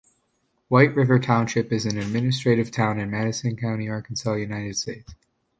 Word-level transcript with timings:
White 0.67 0.95
River 0.95 1.19
Township 1.19 1.71
is 1.71 1.85
an 1.85 1.95
administrative 1.99 2.71
town 2.71 2.99
in 2.99 3.11
Madison 3.11 3.55
County, 3.55 3.87
Arkansas, 3.87 4.33
United 4.33 4.75
States. 4.75 5.13